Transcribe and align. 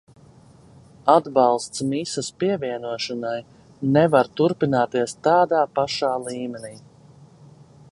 Atbalsts 1.15 1.83
misas 1.89 2.29
pievienošanai 2.43 3.35
nevar 3.99 4.33
turpināties 4.41 5.15
tādā 5.29 5.63
pašā 5.81 6.13
līmenī. 6.27 6.75